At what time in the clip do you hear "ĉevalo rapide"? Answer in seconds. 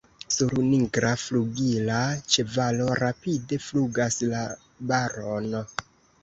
2.35-3.61